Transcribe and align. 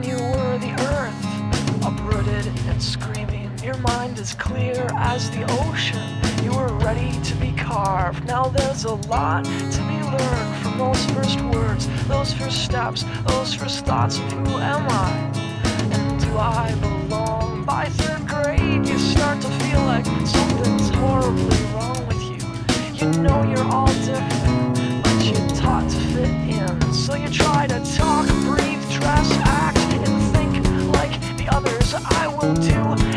you 0.00 0.16
were 0.16 0.58
the 0.58 0.72
earth, 0.96 1.84
uprooted 1.84 2.46
and 2.66 2.82
screaming. 2.82 3.50
Your 3.62 3.76
mind 3.78 4.18
is 4.18 4.32
clear 4.34 4.88
as 4.94 5.30
the 5.30 5.44
ocean. 5.60 6.00
You 6.42 6.52
were 6.52 6.72
ready 6.78 7.12
to 7.22 7.34
be 7.34 7.52
carved. 7.52 8.24
Now 8.26 8.44
there's 8.44 8.84
a 8.84 8.94
lot 8.94 9.44
to 9.44 9.80
be 9.90 9.98
learned 10.02 10.56
from 10.62 10.78
those 10.78 11.04
first 11.06 11.40
words, 11.42 11.88
those 12.08 12.32
first 12.32 12.64
steps, 12.64 13.04
those 13.26 13.52
first 13.52 13.84
thoughts 13.84 14.16
of 14.18 14.32
who 14.32 14.56
am 14.56 14.88
I? 14.88 15.10
And 15.92 16.20
do 16.20 16.38
I 16.38 16.74
belong? 16.80 17.64
By 17.66 17.84
third 17.90 18.26
grade, 18.26 18.86
you 18.86 18.98
start 18.98 19.42
to 19.42 19.48
feel 19.48 19.82
like 19.82 20.06
something's 20.26 20.88
horribly 20.88 21.64
wrong. 21.74 22.01
I 32.54 33.11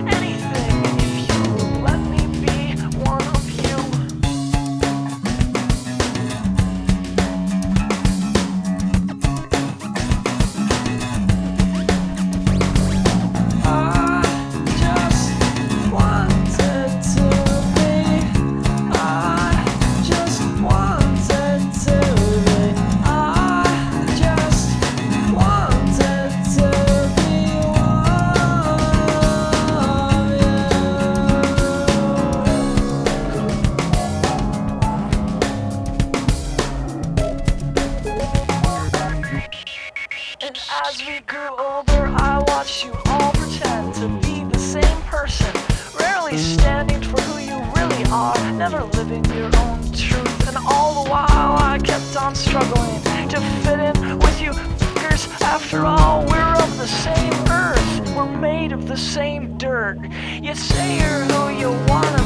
as 40.88 41.04
we 41.08 41.20
grew 41.22 41.50
older, 41.58 42.05
I 42.16 42.44
watched 42.48 42.86
you 42.86 42.94
all 43.08 43.32
pretend 43.32 43.96
to 43.96 44.08
be 44.22 44.44
the 44.44 44.60
same 44.60 45.02
person. 45.04 45.52
Rarely 46.00 46.38
standing 46.38 47.02
for 47.02 47.20
who 47.22 47.40
you 47.40 47.58
really 47.76 48.04
are, 48.12 48.38
never 48.52 48.84
living 48.84 49.26
your 49.34 49.50
own 49.58 49.82
truth. 49.91 50.48
And 50.48 50.58
all 50.58 51.04
the 51.04 51.10
while, 51.10 51.58
I 51.58 51.80
kept 51.84 52.16
on 52.18 52.36
struggling 52.36 53.02
to 53.30 53.40
fit 53.63 53.80
in 53.80 54.20
with 54.20 54.40
you. 54.40 54.52
Fuckers, 54.52 55.41
after 55.41 55.86
all, 55.86 56.24
we're 56.28 56.56
of 56.63 56.78
the 56.78 56.88
same 56.88 57.34
earth. 57.50 58.16
We're 58.16 58.26
made 58.26 58.72
of 58.72 58.88
the 58.88 58.98
same 58.98 59.58
dirt. 59.58 59.98
You 60.41 60.54
say 60.54 61.00
you're 61.00 61.26
who 61.26 61.50
you 61.58 61.72
wanna 61.88 62.24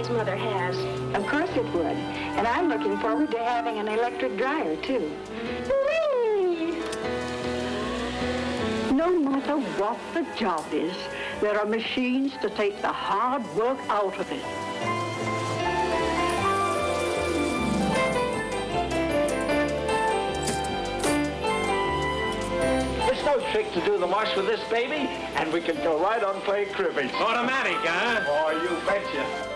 mother 0.00 0.34
has. 0.36 0.76
Of 1.14 1.26
course 1.26 1.50
it 1.50 1.70
would. 1.74 1.84
And 1.84 2.46
I'm 2.46 2.68
looking 2.68 2.98
forward 2.98 3.30
to 3.32 3.38
having 3.38 3.78
an 3.78 3.88
electric 3.88 4.38
dryer, 4.38 4.76
too. 4.76 5.12
Whee! 5.68 6.80
No 8.92 9.18
matter 9.18 9.58
what 9.78 9.98
the 10.14 10.26
job 10.34 10.64
is, 10.72 10.96
there 11.40 11.58
are 11.58 11.66
machines 11.66 12.32
to 12.40 12.48
take 12.48 12.80
the 12.80 12.92
hard 12.92 13.42
work 13.54 13.78
out 13.88 14.18
of 14.18 14.32
it. 14.32 14.42
It's 23.10 23.24
no 23.26 23.40
trick 23.52 23.70
to 23.74 23.80
do 23.84 23.98
the 23.98 24.06
march 24.06 24.34
with 24.36 24.46
this 24.46 24.66
baby, 24.70 25.06
and 25.36 25.52
we 25.52 25.60
can 25.60 25.76
go 25.76 26.00
right 26.00 26.22
on 26.24 26.40
playing 26.42 26.72
cribbage. 26.72 27.12
Automatic, 27.14 27.76
huh? 27.82 28.24
Oh, 28.26 28.52
you 28.52 28.70
betcha. 28.86 29.51